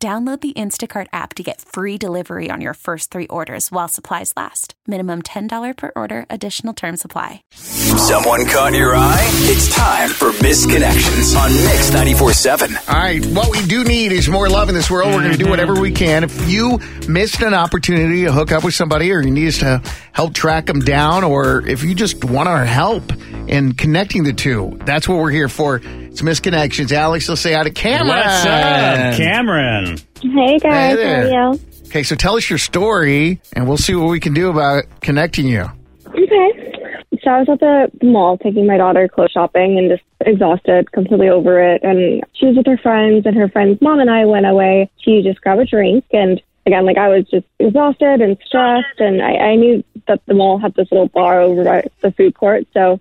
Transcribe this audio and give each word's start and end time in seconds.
Download 0.00 0.40
the 0.40 0.52
Instacart 0.52 1.08
app 1.12 1.34
to 1.34 1.42
get 1.42 1.60
free 1.60 1.98
delivery 1.98 2.52
on 2.52 2.60
your 2.60 2.74
first 2.74 3.10
three 3.10 3.26
orders 3.26 3.72
while 3.72 3.88
supplies 3.88 4.32
last. 4.36 4.74
Minimum 4.86 5.22
$10 5.22 5.76
per 5.76 5.90
order, 5.96 6.24
additional 6.30 6.72
term 6.72 6.96
supply. 6.96 7.42
Someone 7.54 8.46
caught 8.46 8.74
your 8.74 8.94
eye? 8.94 9.18
It's 9.50 9.74
time 9.74 10.10
for 10.10 10.30
Misconnections 10.30 11.36
on 11.36 11.50
Mix 11.50 11.90
94.7. 11.90 12.88
All 12.88 12.94
right, 12.94 13.26
what 13.26 13.50
we 13.50 13.66
do 13.66 13.82
need 13.82 14.12
is 14.12 14.28
more 14.28 14.48
love 14.48 14.68
in 14.68 14.76
this 14.76 14.88
world. 14.88 15.12
We're 15.12 15.22
going 15.22 15.36
to 15.36 15.44
do 15.44 15.50
whatever 15.50 15.74
we 15.74 15.90
can. 15.90 16.22
If 16.22 16.48
you 16.48 16.78
missed 17.08 17.42
an 17.42 17.52
opportunity 17.52 18.22
to 18.22 18.30
hook 18.30 18.52
up 18.52 18.62
with 18.62 18.74
somebody 18.74 19.10
or 19.10 19.20
you 19.20 19.32
need 19.32 19.48
us 19.48 19.58
to 19.58 19.82
help 20.12 20.32
track 20.32 20.66
them 20.66 20.78
down, 20.78 21.24
or 21.24 21.66
if 21.66 21.82
you 21.82 21.96
just 21.96 22.24
want 22.24 22.48
our 22.48 22.64
help 22.64 23.12
in 23.48 23.74
connecting 23.74 24.22
the 24.22 24.32
two, 24.32 24.78
that's 24.84 25.08
what 25.08 25.18
we're 25.18 25.30
here 25.30 25.48
for. 25.48 25.80
It's 26.18 26.40
Misconnections. 26.40 26.90
Alex, 26.90 27.28
let's 27.28 27.40
say 27.40 27.52
hi 27.52 27.62
to 27.62 27.70
Cameron. 27.70 28.08
What's 28.08 28.44
up, 28.44 29.14
Cameron? 29.16 29.98
Hey 30.20 30.58
guys, 30.58 30.96
there. 30.96 31.30
how 31.30 31.50
are 31.50 31.54
you? 31.54 31.60
Okay, 31.86 32.02
so 32.02 32.16
tell 32.16 32.34
us 32.34 32.50
your 32.50 32.58
story, 32.58 33.40
and 33.52 33.68
we'll 33.68 33.76
see 33.76 33.94
what 33.94 34.08
we 34.08 34.18
can 34.18 34.34
do 34.34 34.50
about 34.50 34.86
connecting 35.00 35.46
you. 35.46 35.70
Okay. 36.08 36.74
So 37.22 37.30
I 37.30 37.38
was 37.38 37.48
at 37.48 37.60
the 37.60 37.90
mall 38.02 38.36
taking 38.36 38.66
my 38.66 38.78
daughter 38.78 39.06
clothes 39.06 39.30
shopping 39.30 39.78
and 39.78 39.90
just 39.90 40.02
exhausted, 40.26 40.90
completely 40.90 41.28
over 41.28 41.62
it. 41.62 41.84
And 41.84 42.24
she 42.34 42.46
was 42.46 42.56
with 42.56 42.66
her 42.66 42.78
friends, 42.78 43.24
and 43.24 43.36
her 43.36 43.48
friend's 43.48 43.80
mom 43.80 44.00
and 44.00 44.10
I 44.10 44.24
went 44.24 44.46
away 44.46 44.90
to 45.04 45.22
just 45.22 45.40
grab 45.40 45.60
a 45.60 45.66
drink. 45.66 46.04
And 46.12 46.42
again, 46.66 46.84
like 46.84 46.98
I 46.98 47.10
was 47.10 47.26
just 47.30 47.46
exhausted 47.60 48.22
and 48.22 48.36
stressed, 48.44 48.98
and 48.98 49.22
I, 49.22 49.34
I 49.36 49.54
knew 49.54 49.84
that 50.08 50.20
the 50.26 50.34
mall 50.34 50.58
had 50.58 50.74
this 50.74 50.90
little 50.90 51.10
bar 51.10 51.40
over 51.40 51.62
by 51.62 51.84
the 52.00 52.10
food 52.10 52.34
court. 52.34 52.66
So 52.74 52.98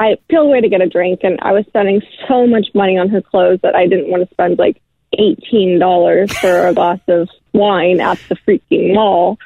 I 0.00 0.16
peeled 0.28 0.46
away 0.46 0.60
to 0.60 0.68
get 0.68 0.80
a 0.80 0.88
drink, 0.88 1.20
and 1.22 1.38
I 1.42 1.52
was 1.52 1.64
spending 1.66 2.00
so 2.28 2.46
much 2.46 2.68
money 2.74 2.96
on 2.98 3.08
her 3.08 3.20
clothes 3.20 3.60
that 3.62 3.74
I 3.74 3.86
didn't 3.86 4.08
want 4.10 4.26
to 4.28 4.34
spend 4.34 4.58
like 4.58 4.80
eighteen 5.18 5.78
dollars 5.78 6.30
for 6.40 6.66
a 6.66 6.74
glass 6.74 7.00
of 7.08 7.28
wine 7.52 8.00
at 8.00 8.18
the 8.28 8.36
freaking 8.46 8.94
mall. 8.94 9.38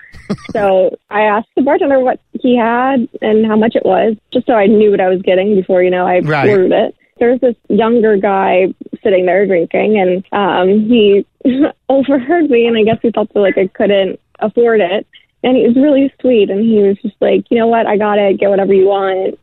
so 0.53 0.97
I 1.11 1.23
asked 1.23 1.49
the 1.57 1.63
bartender 1.63 2.01
what 2.01 2.21
he 2.41 2.57
had 2.57 3.09
and 3.21 3.47
how 3.47 3.57
much 3.57 3.75
it 3.77 3.85
was, 3.85 4.17
just 4.33 4.47
so 4.47 4.55
I 4.55 4.67
knew 4.67 4.91
what 4.91 5.01
I 5.01 5.09
was 5.09 5.23
getting 5.23 5.55
before 5.55 5.83
you 5.83 5.91
know 5.91 6.07
I 6.07 6.19
Right. 6.21 6.49
ordered 6.49 6.73
it. 6.73 6.95
There's 7.19 7.41
this 7.41 7.55
younger 7.69 8.17
guy 8.17 8.75
sitting 9.03 9.27
there 9.27 9.47
drinking, 9.47 9.99
and 9.99 10.25
um, 10.33 10.89
he 10.89 11.25
overheard 11.89 12.51
me, 12.51 12.67
and 12.67 12.77
I 12.77 12.83
guess 12.83 12.99
he 13.01 13.11
thought 13.11 13.33
that 13.33 13.41
like 13.41 13.57
I 13.59 13.69
couldn't 13.69 14.19
afford 14.41 14.81
it. 14.81 15.07
And 15.45 15.57
he 15.57 15.67
was 15.67 15.77
really 15.77 16.13
sweet, 16.21 16.51
and 16.51 16.61
he 16.61 16.79
was 16.83 16.97
just 17.03 17.17
like, 17.21 17.45
you 17.51 17.59
know 17.59 17.67
what, 17.67 17.87
I 17.87 17.97
got 17.97 18.19
it, 18.19 18.39
get 18.39 18.51
whatever 18.51 18.73
you 18.73 18.87
want. 18.87 19.39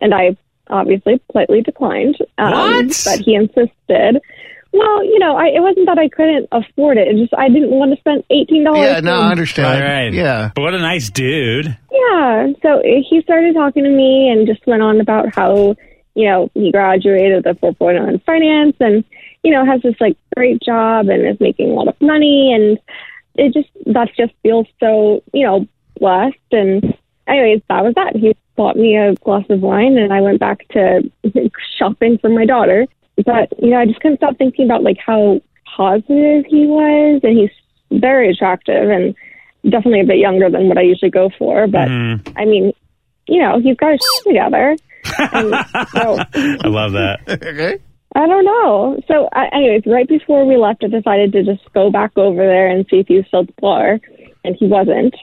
And 0.00 0.14
I 0.14 0.36
obviously 0.70 1.20
politely 1.30 1.62
declined. 1.62 2.16
Um, 2.38 2.52
What? 2.52 3.02
But 3.04 3.20
he 3.20 3.34
insisted. 3.34 4.20
Well, 4.72 5.02
you 5.02 5.18
know, 5.18 5.34
I, 5.36 5.46
it 5.46 5.60
wasn't 5.60 5.86
that 5.86 5.98
I 5.98 6.08
couldn't 6.08 6.48
afford 6.52 6.98
it. 6.98 7.08
It 7.08 7.16
just 7.16 7.32
I 7.34 7.48
didn't 7.48 7.70
want 7.70 7.92
to 7.94 8.00
spend 8.00 8.24
eighteen 8.30 8.64
dollars. 8.64 8.82
Yeah, 8.82 9.00
no, 9.00 9.20
I 9.22 9.30
understand. 9.30 9.82
All 9.82 9.88
right. 9.88 10.12
Yeah. 10.12 10.50
But 10.54 10.62
what 10.62 10.74
a 10.74 10.78
nice 10.78 11.08
dude. 11.08 11.76
Yeah. 11.90 12.48
So 12.62 12.82
he 12.84 13.22
started 13.22 13.54
talking 13.54 13.84
to 13.84 13.90
me 13.90 14.28
and 14.28 14.46
just 14.46 14.66
went 14.66 14.82
on 14.82 15.00
about 15.00 15.34
how, 15.34 15.74
you 16.14 16.28
know, 16.28 16.50
he 16.54 16.70
graduated 16.70 17.44
with 17.44 17.56
a 17.56 17.60
4.0 17.60 18.08
in 18.08 18.18
finance 18.20 18.76
and, 18.78 19.04
you 19.42 19.52
know, 19.52 19.64
has 19.64 19.80
this 19.82 19.94
like 20.00 20.16
great 20.36 20.60
job 20.62 21.08
and 21.08 21.26
is 21.26 21.40
making 21.40 21.70
a 21.70 21.74
lot 21.74 21.88
of 21.88 22.00
money. 22.00 22.52
And 22.52 22.78
it 23.36 23.54
just, 23.54 23.68
that 23.86 24.08
just 24.16 24.34
feels 24.42 24.66
so, 24.80 25.22
you 25.32 25.46
know, 25.46 25.66
blessed. 25.98 26.36
And 26.52 26.94
anyways, 27.26 27.62
that 27.68 27.84
was 27.84 27.94
that. 27.94 28.16
He 28.16 28.36
bought 28.58 28.76
me 28.76 28.96
a 28.96 29.14
glass 29.24 29.44
of 29.48 29.60
wine 29.62 29.96
and 29.96 30.12
I 30.12 30.20
went 30.20 30.40
back 30.40 30.66
to 30.70 31.08
shopping 31.78 32.18
for 32.18 32.28
my 32.28 32.44
daughter. 32.44 32.86
But, 33.24 33.52
you 33.62 33.70
know, 33.70 33.78
I 33.78 33.86
just 33.86 34.00
couldn't 34.00 34.18
stop 34.18 34.36
thinking 34.36 34.64
about 34.66 34.82
like 34.82 34.98
how 34.98 35.40
positive 35.76 36.44
he 36.46 36.66
was 36.66 37.20
and 37.22 37.38
he's 37.38 37.50
very 38.00 38.30
attractive 38.30 38.90
and 38.90 39.14
definitely 39.64 40.00
a 40.00 40.04
bit 40.04 40.18
younger 40.18 40.50
than 40.50 40.68
what 40.68 40.76
I 40.76 40.82
usually 40.82 41.10
go 41.10 41.30
for. 41.38 41.66
But 41.68 41.88
Mhm. 41.88 42.32
I 42.36 42.44
mean, 42.44 42.72
you 43.28 43.40
know, 43.40 43.60
he's 43.60 43.76
got 43.76 43.92
his 43.92 44.00
shit 44.16 44.26
together. 44.34 44.76
And 45.32 45.54
so 45.92 46.18
I 46.34 46.68
love 46.68 46.92
that. 46.92 47.20
Okay. 47.28 47.78
I 48.16 48.26
don't 48.26 48.44
know. 48.44 49.00
So, 49.06 49.28
I, 49.34 49.48
anyways, 49.52 49.82
right 49.86 50.08
before 50.08 50.44
we 50.46 50.56
left, 50.56 50.82
I 50.82 50.88
decided 50.88 51.30
to 51.32 51.44
just 51.44 51.62
go 51.74 51.90
back 51.90 52.16
over 52.16 52.38
there 52.44 52.66
and 52.66 52.86
see 52.90 53.00
if 53.00 53.06
he 53.06 53.16
was 53.16 53.26
still 53.26 53.40
at 53.40 53.48
the 53.48 53.52
bar, 53.60 54.00
and 54.44 54.56
he 54.58 54.66
wasn't. 54.66 55.14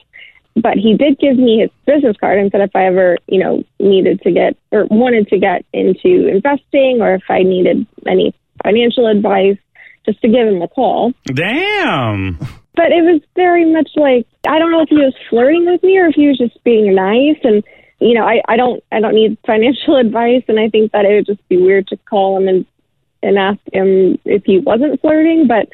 But 0.55 0.77
he 0.77 0.95
did 0.95 1.19
give 1.19 1.37
me 1.37 1.59
his 1.59 1.71
business 1.85 2.15
card 2.17 2.39
and 2.39 2.49
said 2.49 2.61
if 2.61 2.75
I 2.75 2.85
ever, 2.85 3.17
you 3.27 3.39
know, 3.39 3.63
needed 3.79 4.21
to 4.21 4.31
get 4.31 4.55
or 4.71 4.85
wanted 4.89 5.27
to 5.29 5.39
get 5.39 5.65
into 5.73 6.27
investing 6.27 6.99
or 7.01 7.15
if 7.15 7.23
I 7.29 7.43
needed 7.43 7.85
any 8.07 8.33
financial 8.63 9.07
advice, 9.07 9.57
just 10.05 10.21
to 10.21 10.29
give 10.29 10.47
him 10.47 10.61
a 10.61 10.67
call. 10.67 11.13
Damn. 11.25 12.37
But 12.75 12.91
it 12.91 13.03
was 13.03 13.21
very 13.35 13.71
much 13.71 13.89
like 13.95 14.27
I 14.47 14.59
don't 14.59 14.71
know 14.71 14.81
if 14.81 14.89
he 14.89 14.95
was 14.95 15.15
flirting 15.29 15.65
with 15.65 15.83
me 15.83 15.97
or 15.99 16.07
if 16.07 16.15
he 16.15 16.27
was 16.27 16.37
just 16.37 16.63
being 16.63 16.93
nice 16.95 17.39
and 17.43 17.63
you 17.99 18.13
know, 18.13 18.25
I, 18.25 18.41
I 18.47 18.57
don't 18.57 18.83
I 18.91 18.99
don't 18.99 19.15
need 19.15 19.37
financial 19.45 19.97
advice 19.97 20.43
and 20.47 20.59
I 20.59 20.69
think 20.69 20.91
that 20.91 21.05
it 21.05 21.15
would 21.15 21.25
just 21.25 21.47
be 21.49 21.57
weird 21.57 21.87
to 21.87 21.97
call 21.97 22.37
him 22.37 22.47
and 22.47 22.65
and 23.23 23.37
ask 23.37 23.59
him 23.73 24.19
if 24.23 24.43
he 24.45 24.59
wasn't 24.59 25.01
flirting, 25.01 25.47
but 25.47 25.67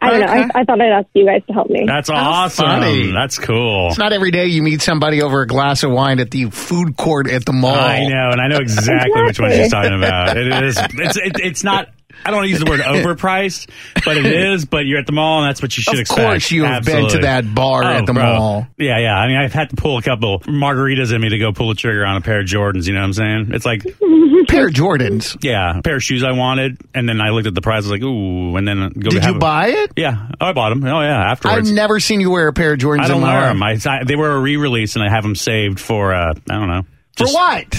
I 0.00 0.10
don't 0.10 0.20
know. 0.20 0.26
I, 0.26 0.60
I 0.60 0.64
thought 0.64 0.80
I'd 0.80 0.92
ask 0.92 1.08
you 1.14 1.24
guys 1.24 1.42
to 1.46 1.52
help 1.54 1.70
me. 1.70 1.84
That's 1.86 2.10
awesome. 2.10 2.66
funny. 2.66 3.12
That's 3.12 3.38
cool. 3.38 3.88
It's 3.88 3.98
not 3.98 4.12
every 4.12 4.30
day 4.30 4.46
you 4.46 4.62
meet 4.62 4.82
somebody 4.82 5.22
over 5.22 5.40
a 5.40 5.46
glass 5.46 5.82
of 5.82 5.90
wine 5.90 6.20
at 6.20 6.30
the 6.30 6.50
food 6.50 6.96
court 6.96 7.28
at 7.30 7.46
the 7.46 7.52
mall. 7.52 7.74
I 7.74 8.06
know, 8.06 8.30
and 8.30 8.40
I 8.40 8.48
know 8.48 8.58
exactly 8.58 9.22
which 9.22 9.40
one 9.40 9.52
she's 9.52 9.70
talking 9.70 9.94
about. 9.94 10.36
It 10.36 10.64
is. 10.64 10.78
It's. 10.78 11.16
It, 11.16 11.40
it's 11.42 11.64
not. 11.64 11.88
I 12.24 12.30
don't 12.30 12.38
want 12.38 12.46
to 12.46 12.50
use 12.50 12.60
the 12.60 12.70
word 12.70 12.80
overpriced, 12.80 13.68
but 14.04 14.16
it 14.16 14.26
is. 14.26 14.64
But 14.64 14.86
you're 14.86 14.98
at 14.98 15.06
the 15.06 15.12
mall, 15.12 15.42
and 15.42 15.48
that's 15.48 15.62
what 15.62 15.76
you 15.76 15.82
should 15.82 15.94
Of 15.94 16.00
expect. 16.00 16.20
Of 16.20 16.26
course 16.26 16.50
you 16.50 16.64
have 16.64 16.84
been 16.84 17.08
to 17.10 17.18
that 17.18 17.54
bar 17.54 17.84
Oh, 17.84 17.86
at 17.86 18.06
the 18.06 18.12
bro. 18.12 18.22
mall. 18.22 18.66
Yeah, 18.78 18.98
yeah. 18.98 19.14
I 19.16 19.28
mean, 19.28 19.36
I've 19.36 19.52
had 19.52 19.70
to 19.70 19.76
pull 19.76 19.98
a 19.98 20.02
couple 20.02 20.40
margaritas 20.40 21.14
in 21.14 21.20
me 21.20 21.28
to 21.30 21.38
go 21.38 21.52
pull 21.52 21.68
the 21.68 21.74
trigger 21.74 22.04
on 22.04 22.16
a 22.16 22.20
pair 22.20 22.40
of 22.40 22.46
Jordans. 22.46 22.86
You 22.86 22.94
know 22.94 23.00
what 23.00 23.06
I'm 23.06 23.12
saying? 23.12 23.50
It's 23.52 23.64
like, 23.66 23.82
Pair 24.48 24.68
of 24.68 24.74
Jordans. 24.74 25.36
yeah, 25.42 25.78
a 25.78 25.82
pair 25.82 25.96
of 25.96 26.02
shoes 26.04 26.22
I 26.22 26.30
wanted, 26.32 26.78
and 26.94 27.08
then 27.08 27.20
I 27.20 27.30
looked 27.30 27.46
at 27.48 27.54
the 27.54 27.60
price. 27.62 27.84
I 27.84 27.88
was 27.88 27.90
like, 27.90 28.02
ooh, 28.02 28.56
and 28.56 28.66
then 28.68 28.90
go. 28.90 29.10
Did 29.10 29.24
you 29.24 29.34
a- 29.34 29.38
buy 29.38 29.68
it? 29.68 29.92
Yeah, 29.96 30.28
oh, 30.40 30.46
I 30.46 30.52
bought 30.52 30.68
them. 30.70 30.84
Oh 30.84 31.00
yeah, 31.00 31.30
afterwards. 31.32 31.68
I've 31.68 31.74
never 31.74 31.98
seen 32.00 32.20
you 32.20 32.30
wear 32.30 32.46
a 32.48 32.52
pair 32.52 32.72
of 32.74 32.78
Jordans 32.78 33.00
I 33.00 33.08
don't 33.08 33.22
wear 33.22 33.52
life. 33.54 33.82
them. 33.82 33.92
I, 33.92 33.98
I- 34.00 34.04
they 34.04 34.14
were 34.14 34.30
a 34.30 34.40
re-release, 34.40 34.94
and 34.94 35.04
I 35.04 35.10
have 35.10 35.22
them 35.24 35.34
saved 35.34 35.80
for. 35.80 36.14
Uh, 36.14 36.34
I 36.48 36.54
don't 36.54 36.68
know. 36.68 36.82
For 37.16 37.24
Just, 37.24 37.34
what? 37.34 37.76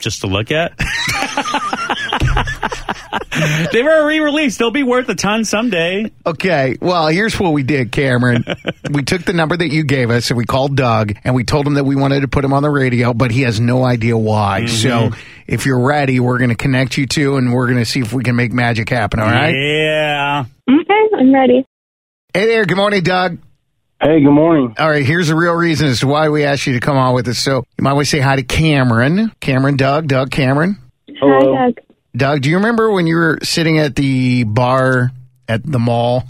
Just 0.00 0.20
to 0.22 0.26
look 0.26 0.50
at. 0.50 0.72
they 3.72 3.82
were 3.82 4.06
re-released. 4.06 4.58
They'll 4.58 4.70
be 4.70 4.82
worth 4.82 5.08
a 5.08 5.14
ton 5.14 5.44
someday. 5.44 6.10
Okay, 6.26 6.76
well, 6.80 7.08
here's 7.08 7.38
what 7.38 7.52
we 7.52 7.62
did, 7.62 7.92
Cameron. 7.92 8.44
we 8.90 9.02
took 9.02 9.22
the 9.22 9.32
number 9.32 9.56
that 9.56 9.68
you 9.68 9.84
gave 9.84 10.10
us 10.10 10.30
and 10.30 10.36
we 10.36 10.44
called 10.44 10.76
Doug 10.76 11.14
and 11.24 11.34
we 11.34 11.44
told 11.44 11.66
him 11.66 11.74
that 11.74 11.84
we 11.84 11.96
wanted 11.96 12.20
to 12.20 12.28
put 12.28 12.44
him 12.44 12.52
on 12.52 12.62
the 12.62 12.70
radio, 12.70 13.12
but 13.14 13.30
he 13.30 13.42
has 13.42 13.60
no 13.60 13.84
idea 13.84 14.16
why. 14.16 14.62
Mm-hmm. 14.62 14.74
So 14.74 15.10
if 15.46 15.66
you're 15.66 15.80
ready, 15.80 16.20
we're 16.20 16.38
going 16.38 16.50
to 16.50 16.56
connect 16.56 16.96
you 16.96 17.06
two 17.06 17.36
and 17.36 17.52
we're 17.52 17.66
going 17.66 17.78
to 17.78 17.84
see 17.86 18.00
if 18.00 18.12
we 18.12 18.22
can 18.22 18.36
make 18.36 18.52
magic 18.52 18.88
happen, 18.88 19.20
all 19.20 19.26
right? 19.26 19.54
Yeah. 19.54 20.44
okay, 20.68 21.08
I'm 21.18 21.34
ready. 21.34 21.66
Hey 22.32 22.46
there, 22.46 22.64
good 22.64 22.76
morning, 22.76 23.02
Doug. 23.02 23.38
Hey, 24.02 24.22
good 24.22 24.30
morning. 24.30 24.74
All 24.78 24.88
right, 24.88 25.04
here's 25.04 25.28
the 25.28 25.34
real 25.34 25.52
reason 25.52 25.88
as 25.88 26.00
to 26.00 26.06
why 26.06 26.30
we 26.30 26.44
asked 26.44 26.66
you 26.66 26.72
to 26.72 26.80
come 26.80 26.96
on 26.96 27.14
with 27.14 27.28
us. 27.28 27.38
So 27.38 27.64
you 27.76 27.82
might 27.82 27.92
want 27.92 28.06
to 28.06 28.10
say 28.10 28.20
hi 28.20 28.36
to 28.36 28.42
Cameron. 28.42 29.30
Cameron, 29.40 29.76
Doug, 29.76 30.08
Doug, 30.08 30.30
Cameron. 30.30 30.78
Hello. 31.18 31.54
Hi, 31.54 31.72
Doug. 31.72 31.89
Doug, 32.16 32.42
do 32.42 32.50
you 32.50 32.56
remember 32.56 32.90
when 32.90 33.06
you 33.06 33.14
were 33.16 33.38
sitting 33.42 33.78
at 33.78 33.94
the 33.94 34.44
bar 34.44 35.10
at 35.48 35.64
the 35.64 35.78
mall? 35.78 36.24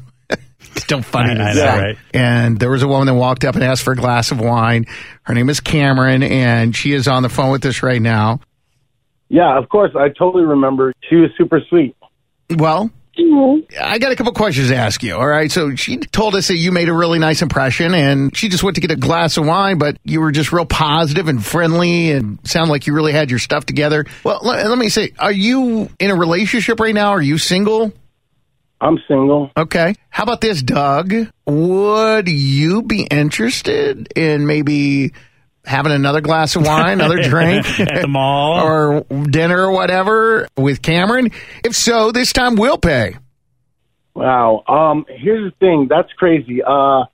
Still 0.77 1.03
funny 1.03 1.31
I- 1.33 1.35
to 1.35 1.43
I 1.43 1.47
know, 1.49 1.53
say. 1.55 1.81
right? 1.83 1.99
And 2.15 2.59
there 2.59 2.71
was 2.71 2.83
a 2.83 2.89
woman 2.89 3.07
that 3.07 3.15
walked 3.15 3.45
up 3.45 3.55
and 3.55 3.65
asked 3.65 3.83
for 3.83 3.93
a 3.93 3.97
glass 3.97 4.31
of 4.31 4.41
wine. 4.41 4.87
Her 5.23 5.35
name 5.35 5.49
is 5.49 5.59
Cameron, 5.61 6.23
and 6.23 6.77
she 6.77 6.93
is 6.93 7.09
on 7.09 7.23
the 7.23 7.29
phone 7.29 7.51
with 7.51 7.65
us 7.67 7.83
right 7.83 8.01
now. 8.01 8.41
Yeah, 9.29 9.57
of 9.59 9.69
course. 9.69 9.93
I 9.97 10.09
totally 10.11 10.45
remember. 10.45 10.93
She 11.09 11.17
was 11.17 11.31
super 11.39 11.61
sweet. 11.69 11.97
Well, 12.57 12.91
I 13.19 13.99
got 13.99 14.13
a 14.13 14.17
couple 14.17 14.33
questions 14.33 14.69
to 14.69 14.77
ask 14.77 15.03
you. 15.03 15.15
All 15.15 15.27
right. 15.27 15.51
So 15.51 15.75
she 15.75 15.99
told 15.99 16.35
us 16.35 16.49
that 16.49 16.57
you 16.57 16.73
made 16.73 16.89
a 16.89 16.95
really 16.95 17.19
nice 17.19 17.43
impression 17.43 17.95
and 17.95 18.37
she 18.37 18.49
just 18.49 18.63
went 18.63 18.77
to 18.77 18.81
get 18.81 18.91
a 18.91 18.97
glass 18.97 19.37
of 19.37 19.47
wine, 19.47 19.79
but 19.79 19.99
you 20.05 20.21
were 20.21 20.33
just 20.33 20.53
real 20.53 20.65
positive 20.65 21.29
and 21.29 21.45
friendly 21.45 22.13
and 22.13 22.39
sound 22.45 22.71
like 22.71 22.87
you 22.87 22.95
really 22.95 23.13
had 23.13 23.31
your 23.31 23.39
stuff 23.39 23.67
together. 23.67 24.07
Well, 24.25 24.41
let, 24.43 24.67
let 24.67 24.79
me 24.79 24.89
say, 24.89 25.13
are 25.19 25.33
you 25.33 25.91
in 25.99 26.11
a 26.11 26.15
relationship 26.15 26.81
right 26.81 26.95
now? 26.95 27.11
Are 27.11 27.23
you 27.23 27.39
single? 27.39 27.93
I'm 28.81 28.99
single. 29.07 29.51
Okay. 29.57 29.95
How 30.09 30.23
about 30.23 30.41
this, 30.41 30.63
Doug? 30.63 31.13
Would 31.47 32.29
you 32.29 32.83
be 32.83 33.03
interested 33.03 34.13
in 34.17 34.47
maybe 34.47 35.13
having 35.65 35.93
another 35.93 36.21
glass 36.21 36.57
of 36.57 36.67
wine, 36.67 36.95
another 37.01 37.23
drink 37.29 37.81
At 37.81 38.03
the 38.03 38.09
mall. 38.09 38.61
or 38.67 39.01
dinner 39.25 39.67
or 39.67 39.73
whatever 39.73 40.49
with 40.57 40.83
Cameron? 40.83 41.31
If 41.65 41.75
so, 41.75 42.13
this 42.13 42.33
time 42.33 42.57
we'll 42.57 42.79
pay. 42.79 43.17
Wow. 44.15 44.65
Um, 44.67 45.07
here's 45.09 45.53
the 45.53 45.57
thing. 45.59 45.87
That's 45.89 46.13
crazy. 46.13 46.63
Uh, 46.63 47.05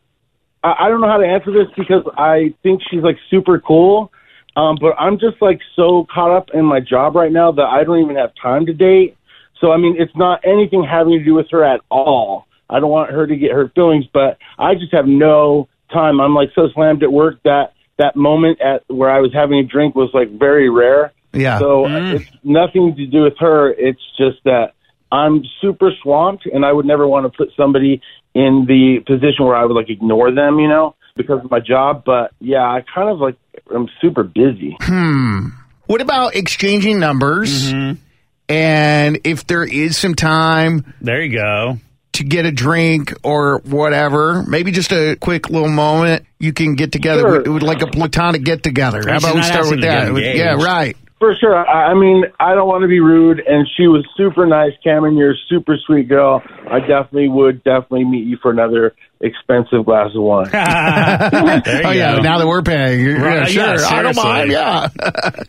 I, 0.63 0.75
I 0.81 0.89
don't 0.89 1.01
know 1.01 1.09
how 1.09 1.19
to 1.19 1.27
answer 1.27 1.53
this 1.53 1.69
because 1.77 2.05
I 2.17 2.55
think 2.63 2.83
she's 2.91 3.03
like 3.03 3.17
super 3.31 3.61
cool. 3.61 4.13
Um, 4.57 4.79
but 4.81 4.95
I'm 4.99 5.19
just 5.19 5.41
like 5.41 5.61
so 5.75 6.07
caught 6.13 6.35
up 6.35 6.49
in 6.55 6.65
my 6.65 6.81
job 6.81 7.15
right 7.15 7.31
now 7.31 7.53
that 7.53 7.67
I 7.67 7.85
don't 7.85 8.03
even 8.03 8.17
have 8.17 8.31
time 8.41 8.65
to 8.67 8.73
date. 8.73 9.17
So 9.61 9.71
I 9.71 9.77
mean, 9.77 9.97
it's 9.99 10.15
not 10.17 10.41
anything 10.45 10.83
having 10.83 11.19
to 11.19 11.25
do 11.25 11.35
with 11.35 11.51
her 11.51 11.63
at 11.63 11.81
all. 11.91 12.47
I 12.69 12.81
don't 12.81 12.91
want 12.91 13.11
her 13.11 13.27
to 13.27 13.37
get 13.37 13.53
her 13.53 13.71
feelings, 13.75 14.07
but 14.13 14.39
I 14.59 14.75
just 14.75 14.93
have 14.93 15.07
no 15.07 15.69
time. 15.93 16.21
I'm 16.21 16.35
like 16.35 16.51
so 16.55 16.69
slammed 16.75 17.03
at 17.03 17.13
work 17.13 17.39
that 17.45 17.75
that 17.99 18.17
moment 18.17 18.61
at 18.61 18.85
where 18.89 19.11
I 19.11 19.21
was 19.21 19.33
having 19.33 19.59
a 19.59 19.65
drink 19.65 19.95
was 19.95 20.11
like 20.13 20.31
very 20.39 20.69
rare. 20.69 21.13
Yeah. 21.33 21.59
So 21.59 21.85
mm. 21.85 22.15
uh, 22.15 22.17
it's 22.17 22.31
nothing 22.43 22.95
to 22.97 23.07
do 23.07 23.23
with 23.23 23.39
her. 23.39 23.71
It's 23.71 24.01
just 24.17 24.43
that 24.45 24.75
I'm 25.13 25.43
super 25.61 25.91
swamped, 26.03 26.47
and 26.47 26.65
I 26.65 26.73
would 26.73 26.87
never 26.87 27.07
want 27.07 27.31
to 27.31 27.37
put 27.37 27.51
somebody 27.57 28.01
in 28.35 28.67
the 28.67 29.01
position 29.07 29.47
where 29.47 29.57
I 29.57 29.65
would 29.65 29.75
like 29.75 29.89
ignore 29.89 30.33
them, 30.33 30.59
you 30.59 30.69
know, 30.69 30.95
because 31.17 31.45
of 31.45 31.51
my 31.51 31.61
job. 31.61 32.03
But 32.05 32.33
yeah, 32.41 32.63
I 32.63 32.83
kind 32.95 33.09
of 33.09 33.19
like 33.19 33.37
I'm 33.75 33.89
super 34.01 34.23
busy. 34.23 34.77
Hmm. 34.81 35.49
What 35.87 36.01
about 36.01 36.35
exchanging 36.35 36.99
numbers? 36.99 37.73
Mm-hmm. 37.73 38.01
And 38.49 39.21
if 39.25 39.47
there 39.47 39.65
is 39.65 39.97
some 39.97 40.15
time 40.15 40.95
there 41.01 41.23
you 41.23 41.37
go. 41.37 41.79
To 42.17 42.25
get 42.25 42.45
a 42.47 42.53
drink 42.53 43.15
or 43.23 43.61
whatever, 43.65 44.43
maybe 44.47 44.71
just 44.73 44.93
a 44.93 45.17
quick 45.21 45.49
little 45.51 45.69
moment, 45.71 46.25
you 46.39 46.53
can 46.53 46.75
get 46.75 46.93
together 46.93 47.23
Sure. 47.23 47.39
with, 47.39 47.49
with 47.49 47.63
like 47.63 47.83
a 47.83 47.87
platonic 47.87 48.45
get 48.45 48.63
together. 48.63 49.03
How 49.09 49.17
about 49.19 49.35
we 49.35 49.43
start 49.43 49.71
with 49.71 49.81
that? 49.83 50.13
With- 50.13 50.37
Yeah, 50.37 50.55
right. 50.55 50.97
For 51.19 51.35
sure. 51.35 51.57
I, 51.57 51.93
I 51.93 51.95
mean, 51.95 52.25
I 52.39 52.55
don't 52.55 52.69
want 52.69 52.83
to 52.83 52.89
be 52.89 53.01
rude, 53.01 53.41
and 53.41 53.67
she 53.75 53.87
was 53.87 54.07
super 54.19 54.45
nice. 54.47 54.73
Cameron, 54.85 55.17
you're 55.17 55.31
a 55.33 55.37
super 55.49 55.79
sweet 55.87 56.11
girl. 56.11 56.43
I 56.71 56.81
definitely 56.81 57.29
would 57.31 57.65
definitely 57.65 58.05
meet 58.05 58.27
you 58.27 58.37
for 58.43 58.51
another 58.51 58.95
expensive 59.23 59.87
glass 59.87 60.11
of 60.15 60.21
wine. 60.23 60.51
there 60.53 61.81
you 61.81 61.89
oh 61.89 61.91
yeah, 61.91 62.17
go. 62.17 62.21
now 62.23 62.37
that 62.39 62.47
we're 62.47 62.61
paying, 62.61 63.01
yeah, 63.07 63.45
sure. 63.47 63.77
yeah, 63.81 63.87
I 63.89 64.03
don't 64.03 64.15
mind. 64.17 64.51
Yeah. 64.51 64.89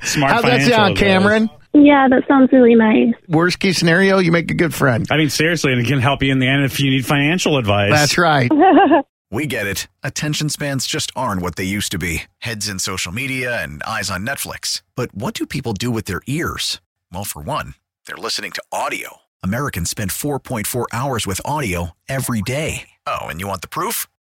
Smart 0.03 0.31
How's 0.31 0.43
that 0.43 0.61
sound, 0.61 0.91
advice. 0.93 0.97
Cameron? 0.99 1.49
Yeah, 1.85 2.07
that 2.09 2.23
sounds 2.27 2.49
really 2.51 2.75
nice. 2.75 3.13
Worst 3.27 3.59
case 3.59 3.77
scenario, 3.77 4.19
you 4.19 4.31
make 4.31 4.49
a 4.51 4.55
good 4.55 4.73
friend. 4.73 5.05
I 5.11 5.17
mean, 5.17 5.29
seriously, 5.29 5.71
and 5.71 5.81
it 5.81 5.87
can 5.87 5.99
help 5.99 6.23
you 6.23 6.31
in 6.31 6.39
the 6.39 6.47
end 6.47 6.63
if 6.63 6.79
you 6.79 6.89
need 6.89 7.05
financial 7.05 7.57
advice. 7.57 7.91
That's 7.91 8.17
right. 8.17 8.49
We 9.29 9.45
get 9.45 9.67
it. 9.67 9.87
Attention 10.03 10.47
spans 10.47 10.87
just 10.87 11.11
aren't 11.13 11.41
what 11.41 11.57
they 11.57 11.65
used 11.65 11.91
to 11.91 11.97
be 11.97 12.23
heads 12.39 12.69
in 12.69 12.79
social 12.79 13.11
media 13.11 13.61
and 13.61 13.83
eyes 13.83 14.09
on 14.09 14.25
Netflix. 14.25 14.83
But 14.95 15.13
what 15.13 15.33
do 15.33 15.45
people 15.45 15.73
do 15.73 15.91
with 15.91 16.05
their 16.05 16.21
ears? 16.27 16.79
Well, 17.11 17.25
for 17.25 17.41
one, 17.41 17.73
they're 18.05 18.15
listening 18.15 18.51
to 18.53 18.63
audio. 18.71 19.17
Americans 19.43 19.89
spend 19.89 20.11
4.4 20.11 20.85
hours 20.93 21.27
with 21.27 21.41
audio 21.43 21.91
every 22.07 22.41
day. 22.41 22.87
Oh, 23.05 23.27
and 23.27 23.41
you 23.41 23.47
want 23.47 23.61
the 23.61 23.67
proof? 23.67 24.07